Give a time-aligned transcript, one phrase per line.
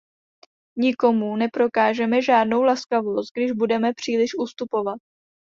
[0.77, 4.97] Nikomu neprokážeme žádnou laskavost, když budeme příliš ustupovat.